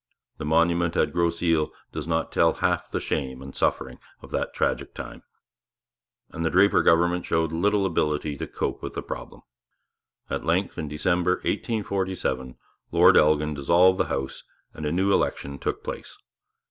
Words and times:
The 0.39 0.45
monument 0.45 0.97
at 0.97 1.13
Grosse 1.13 1.43
Isle 1.43 1.71
does 1.91 2.07
not 2.07 2.31
tell 2.31 2.53
half 2.53 2.89
the 2.89 2.99
shame 2.99 3.39
and 3.39 3.55
suffering 3.55 3.99
of 4.23 4.31
that 4.31 4.51
tragic 4.51 4.95
time. 4.95 5.21
And 6.31 6.43
the 6.43 6.49
Draper 6.49 6.81
government 6.81 7.23
showed 7.23 7.51
no 7.51 7.85
ability 7.85 8.35
to 8.37 8.47
cope 8.47 8.81
with 8.81 8.93
the 8.93 9.03
problem. 9.03 9.43
At 10.27 10.43
length, 10.43 10.79
in 10.79 10.87
December 10.87 11.33
1847, 11.43 12.57
Lord 12.91 13.15
Elgin 13.15 13.53
dissolved 13.53 13.99
the 13.99 14.05
House 14.05 14.41
and 14.73 14.87
a 14.87 14.91
new 14.91 15.13
election 15.13 15.59
took 15.59 15.83
place. 15.83 16.17